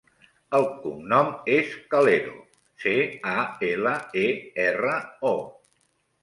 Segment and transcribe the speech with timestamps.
[0.59, 1.27] El cognom
[1.57, 2.33] és Calero:
[2.85, 2.95] ce,
[3.35, 3.93] a, ela,
[4.23, 4.25] e,
[4.65, 4.97] erra,
[5.35, 5.37] o.